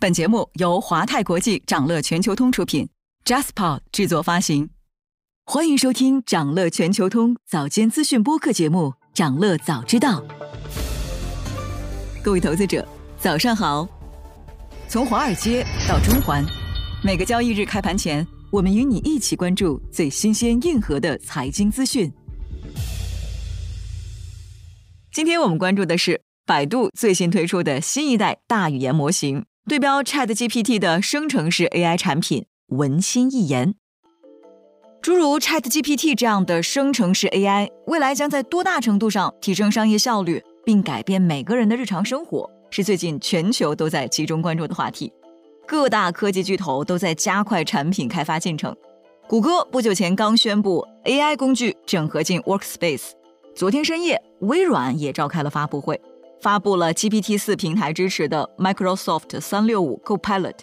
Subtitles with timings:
[0.00, 2.88] 本节目由华泰国际掌乐全球通出品
[3.24, 4.70] ，JasPod 制作发行。
[5.44, 10.20] 欢迎收听掌乐全球通早间资讯播客节目《掌乐早知道》。
[12.22, 12.86] 各位投资者，
[13.18, 13.88] 早上好！
[14.88, 16.46] 从华尔街到中环，
[17.02, 22.12] 每个交易日开盘前，我们与你一起关注最新鲜、硬核的财经资讯。
[25.12, 29.44] 今天我们关注的是百度最新推出的新一代大语言模型。
[29.68, 33.74] 对标 Chat GPT 的生成式 AI 产品文心一言，
[35.02, 45.12] 诸如 Chat GPT 这样的生成式 AI，未来将在多大程度上提升商业效率，并改变每个人的日常生活，是最近全球都在集中关注的话题。
[45.66, 48.74] 各大科技巨头都在加快产品开发进程。
[49.28, 53.10] 谷歌不久前刚宣布 AI 工具整合进 Workspace，
[53.54, 56.00] 昨天深夜，微软也召开了发布会。
[56.40, 60.54] 发布了 GPT-4 平台支持的 Microsoft 365 Copilot。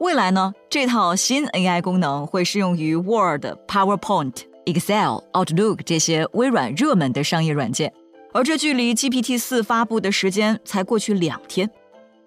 [0.00, 4.34] 未来呢，这套新 AI 功能会适用于 Word、PowerPoint、
[4.66, 7.92] Excel、Outlook 这些微软热门的商业软件。
[8.32, 11.68] 而这距离 GPT-4 发布的时间才过去两天。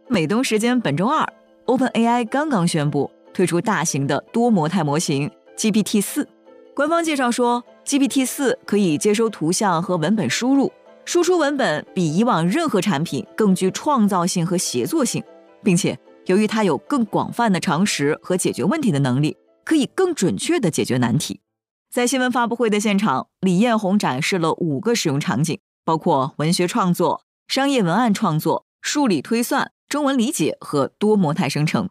[0.07, 1.25] 美东时间本周二
[1.67, 6.25] ，OpenAI 刚刚宣布推出大型的多模态模型 GPT-4。
[6.73, 10.71] 官方介绍说，GPT-4 可以接收图像和文本输入。
[11.05, 15.23] 输出文本比以往任何产品更具创造性和协作性，
[15.63, 19.35] 并且由于它有更广泛的常识和解决问题的能力，
[19.65, 21.41] 可以更准确地解决难题。
[21.89, 31.89] 在新闻发布会的现场，李彦宏展示了五个使用场景，包括文学创作、商业文案创作、数理推算、中文理解和多模态生成。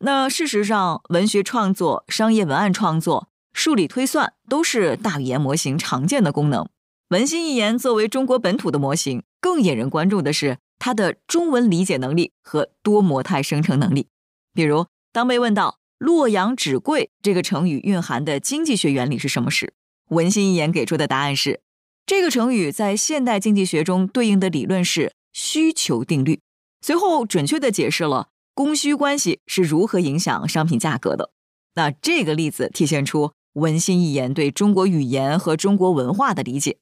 [0.00, 6.68] 那事实上，文学创作、商业文案创作、数理推算都是大语言模型常见的功能。
[7.10, 14.06] 文心一言作为中国本土的模型，更引人关注的是它的中文理解能力和多模态生成能力。
[14.54, 19.74] 比如，当被问到“洛阳纸贵”这个成语蕴含的经济学原理是什么时，
[20.10, 21.62] 文心一言给出的答案是：
[22.06, 26.38] 这个成语在现代经济学中对应的理论是需求定律。
[26.80, 31.32] 随后，准确地解释了供需关系是如何影响商品价格的。
[31.74, 36.78] 那这个例子体现出文心一言对中国语言和中国文化的理解。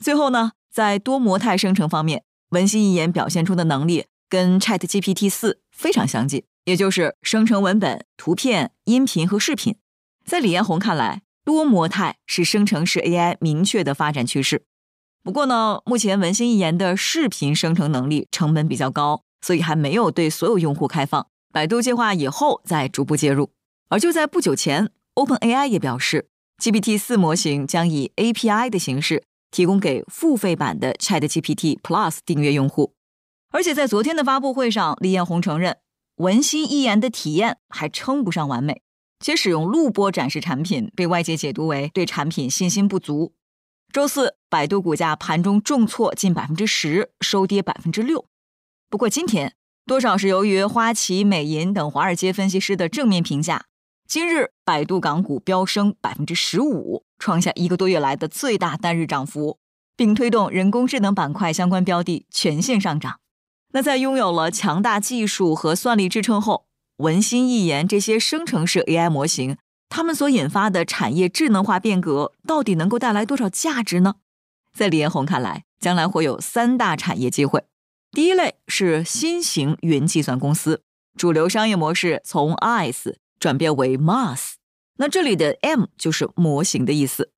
[0.00, 9.76] 最后呢，在多模态生成方面，文心一言表现出的能力跟 Chat GPT 四非常相近，也就是生成文本、图片、音频和视频。
[10.24, 14.64] 在李彦宏看来，多模态是生成式 AI 明确的发展趋势。
[15.22, 21.26] 不过呢，目前文心一言的视频生成能力成本比较高，所以还没有对所有用户开放。
[21.52, 23.50] 百度计划以后再逐步介入。
[23.90, 26.28] 而就在不久前，OpenAI 也表示
[26.62, 29.24] ，GPT 四模型将以 API 的形式。
[29.50, 32.94] 提供给付费版的 Chat GPT Plus 订阅用户，
[33.50, 35.78] 而且在昨天的发布会上，李彦宏承认
[36.16, 38.82] 文心一言的体验还称不上完美，
[39.18, 43.32] 且使用录播展示产品被外界解读为对产品信心不足。
[43.92, 48.26] 周四，百度股价盘中重挫近百分之十，收跌百分之六。
[48.88, 53.64] 不过今天，多少是由于花旗、美银等华尔街分析师的正面评价。
[54.06, 59.58] 今日百度港股飙升百分之十五，创下一个多月来的最大单日涨幅，
[59.96, 63.20] 并推动人工智能板块相关标的全线上涨。
[63.72, 66.66] 那在拥有了强大技术和算力支撑后，
[66.96, 69.56] 文心一言这些生成式 AI 模型，
[69.88, 74.16] 它们所引发的产业智能化变革，到底能够带来多少价值呢？
[74.76, 77.62] 在李彦宏看来，将来会有三大产业机会。
[78.10, 80.82] 第一类是新型云计算公司，
[81.16, 83.14] 主流商业模式从 IaaS。
[83.40, 84.56] 转变为 Mass，
[85.00, 87.30] 那这里的 M 就是模型的意思。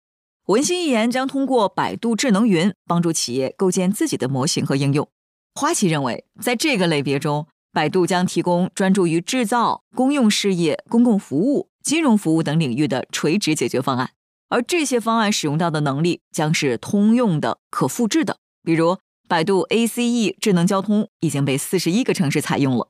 [0.46, 5.08] 文心一言将通过百度智能云帮助企业构建自己的模型和应用。
[5.54, 14.10] 花旗认为，在这个类别中，百度将提供专注于制造、公用事业、公共服务、金融服务等领域的垂直解决方案，
[14.48, 18.38] 而这些方案使用到的能力将是通用的、可复制的。
[18.64, 18.98] 比如，
[19.28, 22.88] 百度 ACE 智能交通已经被四十一个城市采用了。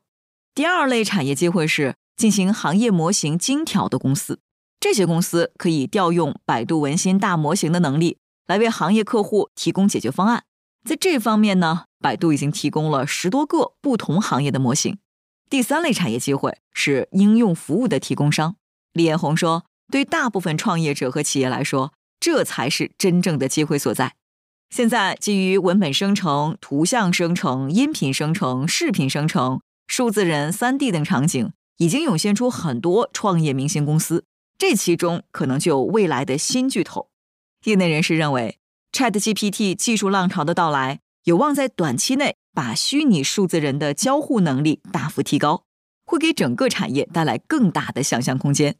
[0.54, 1.96] 第二类产业机会是。
[2.14, 4.38] 进行行业模型精调的公司，
[4.82, 8.19] 这些公司可以调用百度文心大模型的能力，
[8.49, 10.43] 来为行业客户提供解决方案。
[10.84, 14.99] 在这方面呢，百度已经提供了十多个不同行业的模型。
[15.49, 18.56] 第三类产业机会是应用服务的提供商。
[18.93, 24.17] 李彦宏说，对大部分创业者和企业来说，这才是真正的机会所在。
[24.70, 31.52] 现在，基于文本生成、图像生成、音频生成、视频生成、数字人、三 D 等场景。
[31.78, 34.25] 已经涌现出很多创业明星公司，
[34.62, 37.09] 这其中可能就有未来的新巨头。
[37.64, 38.61] 业内人士认为
[38.93, 45.64] ，ChatGPT 技术浪潮的到来，有望在短期内把虚拟数字人的交互能力大幅提高，
[46.05, 48.76] 会给整个产业带来更大的想象空间。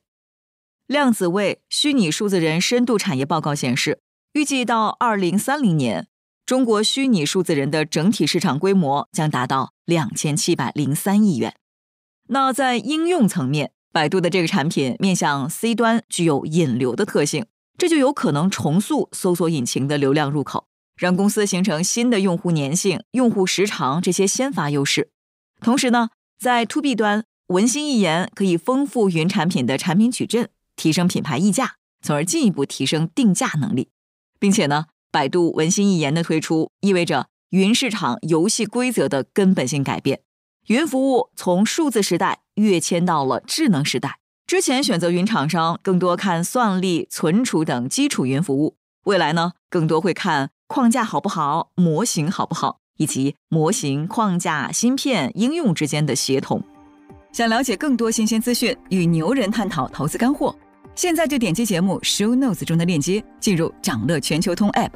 [0.87, 3.99] 量子位虚拟数字人深度产业报告显示，
[4.35, 6.07] 预计到二零三零年，
[6.47, 11.57] 中国虚拟数字人的整体市场规模将达到两千七百零三亿元。
[12.29, 17.45] 那在应用层面，百度的这个产品面向 C 端，具有引流的特性，
[17.77, 20.67] 这就有可能重塑搜索引擎的流量入口，
[20.97, 25.11] 让公司形成新的用户粘性、用户时长这些先发优势。
[25.61, 26.09] 同时呢，
[26.39, 33.91] 在 To B 端，文心一言可以丰富云产品的产品矩阵，提升品牌溢价，从而进一步提升定价能力，
[34.41, 40.21] 并且呢，百度文心一言的推出意味着云市场游戏规则的根本性改变。
[40.69, 44.19] 云服务从数字时代跃迁到了智能时代。
[44.47, 56.63] 之前选择云厂商更多看算力、存储等基础云服务，未来呢更多会看框架好不好、模型好不好，以及模型、框架、芯片、应用之间的协同。
[57.33, 60.55] 想了解更多新鲜资讯，与牛人探讨投资干货，
[60.95, 64.91] 现在就点击节目 show notes 中的链接，进入掌乐全球通 app。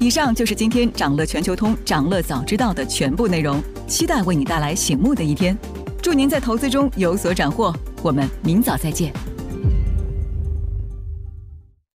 [0.00, 5.58] 以上就是今天掌乐全球通、掌乐早知道的全部内容，期待为你带来醒目的一天。
[6.00, 9.12] 祝您在投资中有所斩获，我们明早再见。